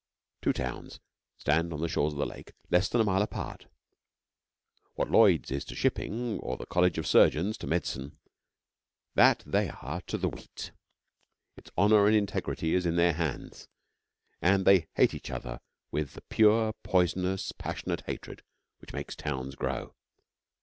Two 0.41 0.51
towns 0.51 0.99
stand 1.37 1.71
on 1.71 1.79
the 1.79 1.87
shores 1.87 2.13
of 2.13 2.17
the 2.17 2.25
lake 2.25 2.53
less 2.71 2.89
than 2.89 2.99
a 2.99 3.03
mile 3.03 3.21
apart. 3.21 3.67
What 4.95 5.11
Lloyd's 5.11 5.51
is 5.51 5.63
to 5.65 5.75
shipping, 5.75 6.39
or 6.39 6.57
the 6.57 6.65
College 6.65 6.97
of 6.97 7.05
Surgeons 7.05 7.55
to 7.59 7.67
medicine, 7.67 8.17
that 9.13 9.43
they 9.45 9.69
are 9.69 10.01
to 10.07 10.17
the 10.17 10.27
Wheat. 10.27 10.71
Its 11.55 11.69
honour 11.77 12.07
and 12.07 12.15
integrity 12.15 12.75
are 12.75 12.79
in 12.87 12.95
their 12.95 13.13
hands; 13.13 13.67
and 14.41 14.65
they 14.65 14.87
hate 14.95 15.13
each 15.13 15.29
other 15.29 15.59
with 15.91 16.13
the 16.15 16.21
pure, 16.21 16.73
poisonous, 16.81 17.51
passionate 17.51 18.01
hatred 18.07 18.41
which 18.79 18.93
makes 18.93 19.15
towns 19.15 19.53
grow. 19.53 19.93